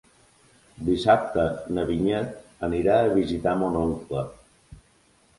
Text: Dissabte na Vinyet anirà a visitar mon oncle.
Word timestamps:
Dissabte 0.85 1.43
na 1.77 1.83
Vinyet 1.89 2.63
anirà 2.67 2.95
a 3.01 3.11
visitar 3.19 3.53
mon 3.59 3.77
oncle. 3.83 4.25